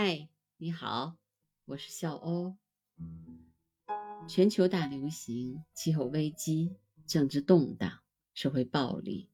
[0.00, 0.28] 嗨，
[0.58, 1.16] 你好，
[1.64, 2.56] 我是笑欧。
[4.28, 7.98] 全球大流行、气候危机、政治动荡、
[8.32, 9.28] 社会暴力，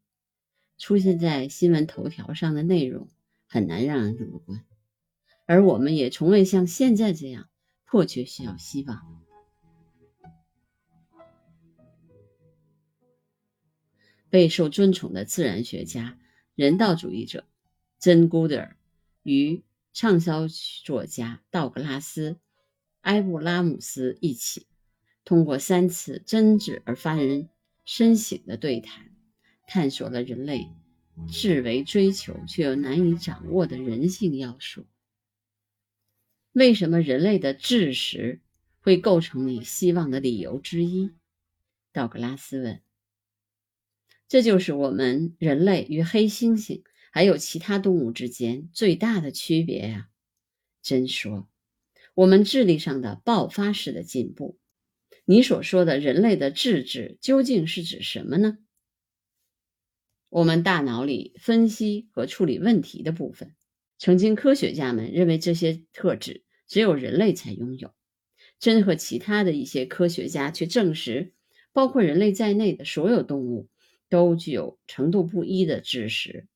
[0.78, 3.10] 出现在新闻头条上的内容
[3.46, 4.64] 很难让人乐观，
[5.44, 7.50] 而我们也从未像现在这样
[7.84, 9.22] 迫切需要希望。
[14.30, 16.18] 备受尊崇的自然学家、
[16.54, 17.46] 人道主义者
[17.98, 18.78] 珍·古德尔
[19.24, 19.62] 与。
[19.94, 20.48] 畅销
[20.84, 22.32] 作家道格拉斯·
[23.02, 24.66] 埃布拉姆斯一起，
[25.24, 27.48] 通过三次真挚而发人
[27.84, 29.14] 深省的对谈，
[29.68, 30.68] 探索了人类
[31.30, 34.84] 至为追求却又难以掌握的人性要素。
[36.50, 38.40] 为什么人类的智识
[38.80, 41.12] 会构成你希望的理由之一？
[41.92, 42.80] 道格拉斯问。
[44.26, 46.82] 这就是我们人类与黑猩猩。
[47.14, 50.08] 还有其他动物之间最大的区别呀？
[50.82, 51.48] 真说，
[52.12, 54.58] 我们智力上的爆发式的进步。
[55.24, 58.58] 你所说的人类的智智究竟是指什么呢？
[60.28, 63.54] 我们大脑里分析和处理问题的部分。
[63.96, 67.94] 曾经科学家们认为这些特质只有人类才拥有。
[68.58, 71.32] 真和其他的一些科学家却证实，
[71.72, 73.68] 包括人类在内的所有动物
[74.08, 76.48] 都具有程度不一的知识。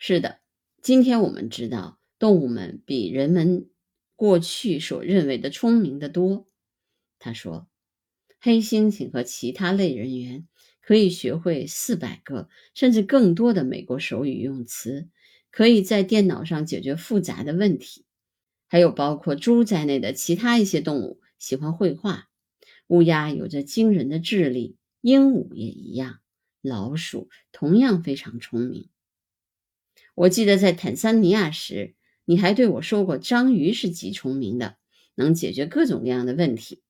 [0.00, 0.38] 是的，
[0.80, 3.68] 今天我们知道，动物们比人们
[4.14, 6.46] 过去所认为的聪明的多。
[7.18, 7.66] 他说，
[8.40, 10.46] 黑猩猩和其他类人猿
[10.80, 15.08] 可以学会四百个甚至更多的美国手语用词，
[15.50, 18.04] 可以在电脑上解决复杂的问题。
[18.68, 22.28] 还有包括猪在内的其他一些动物喜欢绘画。
[22.86, 26.20] 乌鸦有着惊人的智力，鹦鹉也一样，
[26.62, 28.88] 老鼠同样非常聪明。
[30.14, 34.76] 我记得在坦桑尼亚时，你还对我说过，章鱼是极聪明的，
[35.14, 36.82] 能解决各种各样的问题。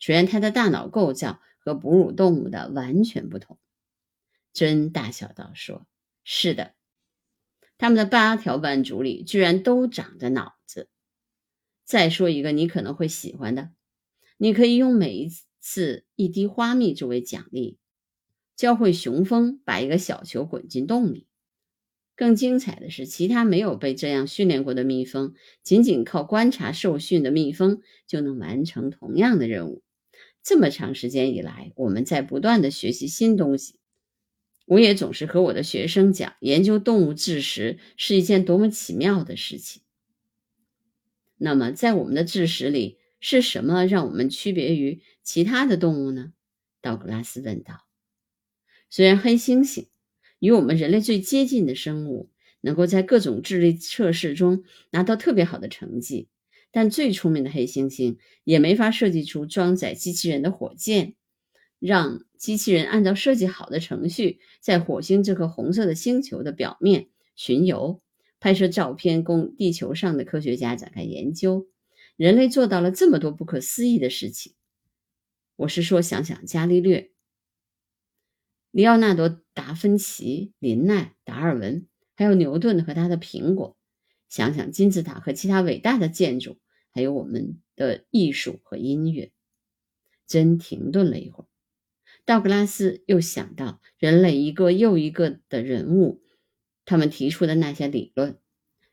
[0.00, 3.58] 虽然它的大脑构造和哺乳动物的完全不同。
[4.52, 5.86] 真大笑道：“说
[6.24, 6.74] 是的，
[7.76, 10.88] 他们的八条腕足里居然都长着脑子。”
[11.84, 13.70] 再说一个你可能会喜欢的，
[14.36, 15.30] 你可以用每一
[15.60, 17.78] 次一滴花蜜作为奖励，
[18.56, 21.27] 教会雄蜂把一个小球滚进洞里。
[22.18, 29.84] 更精彩的是，其他没有被这样训练过的蜜蜂，仅仅靠观察受训的蜜蜂就能完成同样的任务。
[30.42, 33.78] 这么长时间以来，我们在不断的学习新东西。
[34.66, 39.82] 我也总是和我的学生讲，研究动物智识是一件多么奇妙的事情。
[41.36, 46.32] 那么，在我们的智识里，是什么让我们区别于其他的动物呢？
[46.82, 47.86] 道格拉斯问道。
[48.90, 49.86] 虽然黑猩猩。
[50.38, 56.28] 与我们人类最接近的生物，能够在各种智力测试中拿到特别好的成绩，
[56.70, 61.14] 但最聪明的黑猩猩也没法设计出装载机器人的火箭，
[61.78, 68.00] 让机器人按照设计好的程序在火星这颗红色的星球的表面巡游，
[68.40, 71.68] 拍摄照片供地球上的科学家展开研究。
[72.16, 74.54] 人类做到了这么多不可思议的事情。
[75.54, 77.10] 我是说，想想伽利略。
[78.70, 83.76] 里奥纳多·达芬奇、林奈、达尔文，还有牛顿和他的苹果。
[84.28, 86.58] 想想金字塔和其他伟大的建筑，
[86.92, 89.32] 还有我们的艺术和音乐。
[90.26, 91.46] 真停顿了一会儿，
[92.26, 96.20] 道格拉斯又想到人类一个又一个的人物，
[96.84, 98.36] 他们提出的那些理论，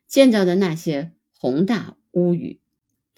[0.07, 2.61] 建造的那些宏大屋宇，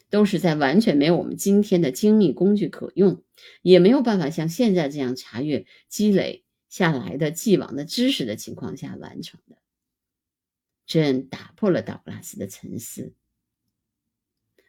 [0.10, 3.22] 都是在完全没有我们今天的精密工具可用，
[3.62, 6.46] 也没有办法像现在这样查阅、积累。
[6.70, 9.58] 下来的既往的知识的情况下完成的，
[10.86, 13.14] 这打破了道格拉斯的沉思。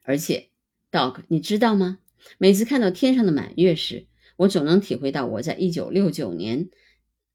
[0.02, 0.50] 而且
[0.90, 1.98] ，Dog，你知道吗？
[2.38, 6.70] 每次看到天上的满月时，我总能体会到我在一九六九年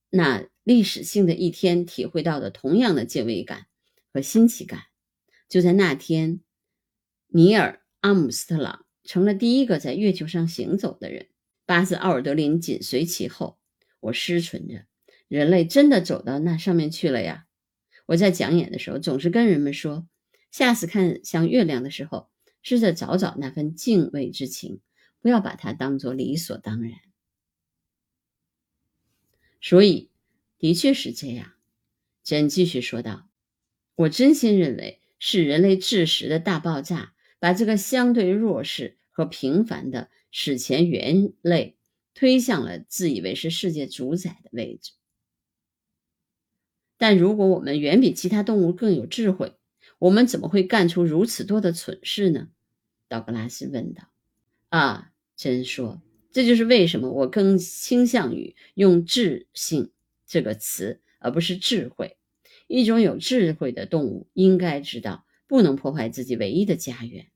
[0.10, 3.68] 那历史性的一天体会到的同样的敬畏感
[4.12, 4.84] 和新奇感。
[5.48, 6.40] 就在那天，
[7.28, 11.28] 尼尔·阿姆斯特朗成了第一个在月球上行走的人，
[11.66, 13.60] 巴斯·奥尔德林紧随其后。
[14.04, 14.86] 我失存着，
[15.28, 17.46] 人类真的走到那上面去了呀！
[18.06, 20.06] 我在讲演的时候总是跟人们说，
[20.52, 22.30] 下次看向月亮的时候，
[22.62, 24.82] 试着找找那份敬畏之情，
[25.22, 26.92] 不要把它当做理所当然。
[29.62, 30.10] 所以，
[30.58, 31.54] 的确是这样。
[32.22, 33.30] 简继续说道
[33.96, 41.78] ：“我真心认为，是人类智识的大爆炸，把这个相对弱势和平凡的史前猿类。”
[42.14, 44.92] 推向了自以为是世界主宰的位置。
[46.98, 49.56] 但如果我们远比其他动物更有智慧，
[50.00, 52.50] 我们怎么会干出如此多的蠢事呢？
[53.10, 54.10] 道格拉斯问道。
[54.70, 56.02] 啊，真说，
[56.32, 59.92] 这就是为什么我更倾向于用“智性”
[60.26, 62.18] 这个词，而不是“智慧”。
[62.68, 67.28] 一种有智慧的动物应该知道，不能破坏自己唯一的家园。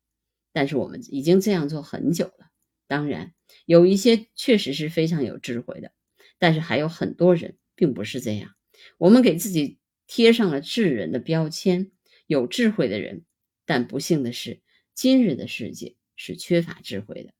[0.53, 2.49] 但是我们已经这样做很久了。
[2.87, 3.33] 当然，
[3.65, 5.91] 有一些确实是非常有智慧的，
[6.39, 8.55] 但是还有很多人并不是这样。
[8.97, 11.91] 我们给自己贴上了智人的标签，
[12.25, 13.23] 有智慧的人。
[13.65, 14.61] 但不幸的是，
[14.93, 17.33] 今日的世界是缺乏智慧的。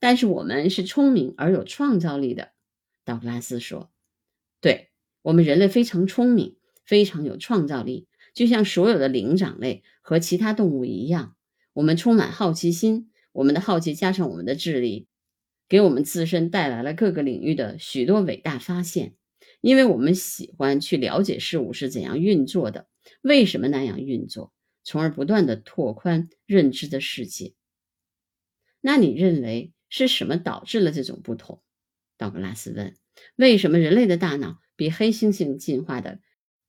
[0.00, 2.50] 但是我们是聪明而有创造力的，
[3.04, 3.92] 道格拉斯说
[4.60, 4.90] ：“对
[5.22, 11.36] 我们人类非常聪明，非常有创造力，就像所有的灵长类和其他动物一样。”
[11.74, 15.06] 我们充满好奇心，我们的好奇加上我们的智力，
[15.68, 19.14] 给我们自身带来了各个领域的许多伟大发现。
[19.60, 22.88] 因为我们喜欢去了解事物是怎样运作的，
[23.22, 24.52] 为什么那样运作，
[24.82, 27.54] 从而不断的拓宽认知的世界。
[28.80, 31.62] 那你认为是什么导致了这种不同？
[32.16, 32.96] 道格拉斯问。
[33.36, 36.18] 为什么人类的大脑比黑猩猩进化的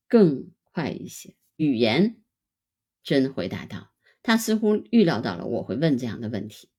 [0.07, 1.33] 更快一些？
[1.55, 2.21] 语言，
[3.01, 3.91] 真回答道。
[4.29, 6.69] 他似乎预料到了我会问这样的问题。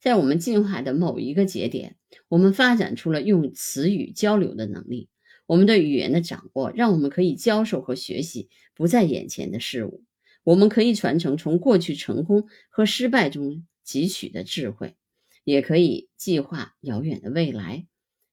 [0.00, 1.96] 在我们进化的某一个节点，
[2.28, 5.08] 我们发展出了用词语交流的能力。
[5.46, 10.04] 我们对语言的掌握，让我们可以教授和学习不在眼前的事物。
[10.44, 14.94] 我们可以传承从过去成功和失败中汲取的智慧，
[15.42, 17.88] 也可以计划遥远的未来。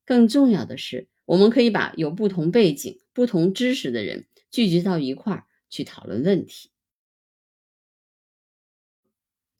[0.05, 6.69] 更重要的是，我们可以把有不同背景、不同知识的人聚集到一块儿去讨论问题。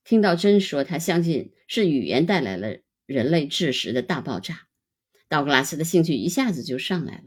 [0.07, 4.69] 听到真说，他相信是语言带来了人类知识的大爆炸，
[5.27, 7.23] 道格拉斯的兴趣一下子就上来了。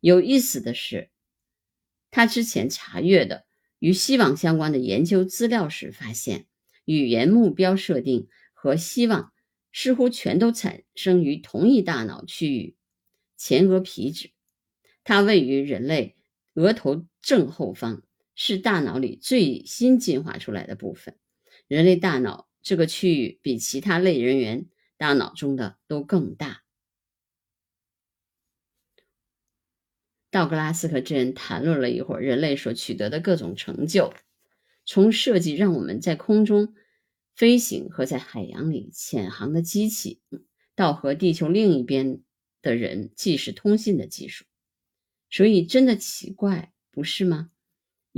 [0.00, 1.10] 有意思的是，
[2.10, 3.44] 他之前查阅的
[3.78, 6.46] 与希望相关的研究资料时发现，
[6.84, 9.32] 语言目标设定和希望
[9.72, 12.74] 似乎全都产生于同一大脑区域——
[13.38, 14.32] 前额皮质。
[15.04, 16.16] 它位于人类
[16.54, 18.02] 额头正后方，
[18.34, 21.16] 是大脑里最新进化出来的部分。
[21.68, 24.66] 人类大脑这个区域比其他类人猿
[24.96, 26.62] 大脑中的都更大。
[30.30, 34.12] 道格拉斯和珍谈论了一会儿人类所取得的各种成就，
[34.84, 36.74] 从设计让我们在空中
[37.34, 40.20] 飞行和在海洋里潜航的机器，
[40.74, 42.20] 到和地球另一边
[42.60, 44.44] 的人即时通信的技术。
[45.30, 47.50] 所以，真的奇怪，不是吗？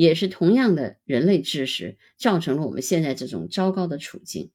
[0.00, 4.50] 也是同样的人类知识造成了我们现在这种糟糕的处境，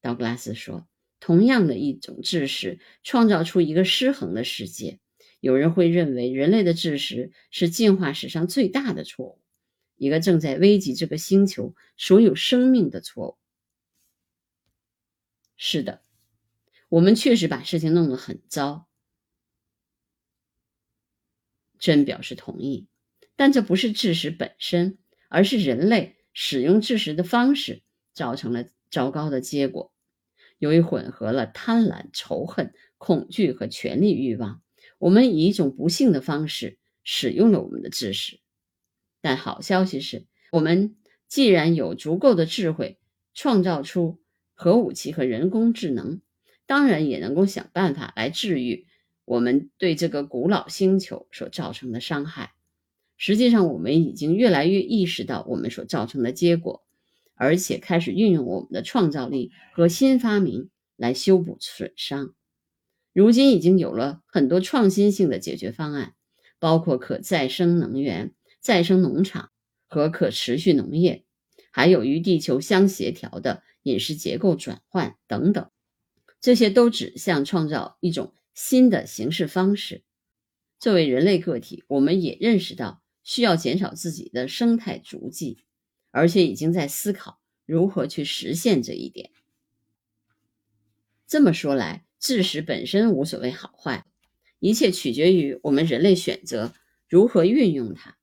[0.00, 0.86] 道格拉斯说
[1.18, 5.00] ：“同样的一种知识创造出一个失衡的世界。
[5.40, 9.40] 有人会认为人类的知识是进化史上最大的错误，
[9.96, 13.36] 一个正在危及这个星球所有生命的错误。”
[15.58, 16.00] 是的，
[16.88, 18.86] 我们确实把事情弄得很糟。
[21.76, 22.86] 真表示同意。
[23.36, 24.98] 但这不是知识本身，
[25.28, 27.82] 而是人类使用知识的方式
[28.12, 29.92] 造成了糟糕的结果。
[30.58, 34.62] 由于混合了贪婪、仇恨、恐惧和权力欲望，
[34.98, 38.40] 我们以一种不幸的方式使用了我们的知识。
[39.20, 40.96] 但好消息是，我们
[41.28, 42.98] 既然有足够的智慧，
[43.34, 44.22] 创造出
[44.54, 46.22] 核武器和人工智能，
[46.66, 48.86] 当然也能够想办法来治愈
[49.24, 52.53] 我们对这个古老星球所造成的伤害。
[53.26, 56.84] 实际上，我们已经越来越意识到我们所造成的结果，
[57.36, 62.34] 而且开始运用我们的创造力和新发明来修补损伤。
[63.14, 66.12] 如今已经有了很多创新性的解决方案，
[66.58, 69.48] 包括可再生能源、再生农场
[69.86, 71.24] 和可持续农业，
[71.72, 75.70] 还有与地球相协调的饮食结构转换等等。
[76.42, 80.02] 这些都指向创造一种新的形式方式。
[80.78, 83.00] 作为人类个体，我们也认识到。
[83.24, 85.64] 需要减少自己的生态足迹，
[86.12, 89.32] 而且已经在思考如何去实现这一点。
[91.26, 94.06] 这么说来，智识本身无所谓好坏，
[94.60, 96.74] 一切取决于我们人类选择
[97.08, 98.18] 如何运用它，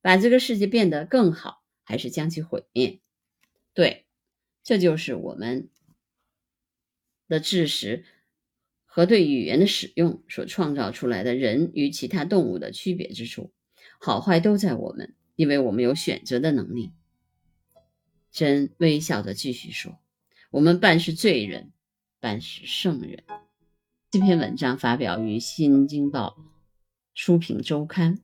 [0.00, 3.00] 把这个世界变得更好，还是将其毁灭。
[3.74, 4.06] 对，
[4.62, 5.68] 这就是我们
[7.26, 8.04] 的知识
[8.84, 13.52] 和对语言的使用所创造出来的人与其他动物的区别之处。
[13.98, 16.92] 好坏都在我们，因为我们有选择的能力。
[18.30, 19.98] 真微笑着继续说
[20.50, 21.72] ：“我们半是罪人，
[22.20, 23.24] 半是圣人。”
[24.10, 26.36] 这篇文章发表于《新京报
[27.12, 28.16] 书评周刊》，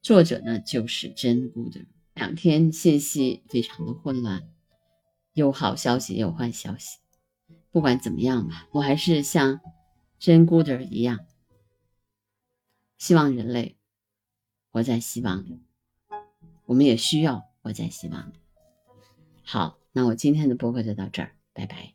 [0.00, 1.76] 作者呢就是真 good。
[2.14, 4.48] 两天信息非常的混乱，
[5.32, 6.98] 有好消息，也有坏消息。
[7.70, 9.60] 不管怎么样吧，我还是像
[10.18, 11.26] 真姑的一样，
[12.98, 13.76] 希望人类
[14.74, 15.60] 活在希望里。
[16.66, 18.32] 我们也需要活在希望里。
[19.44, 21.93] 好，那我今天的播客就到这儿，拜拜。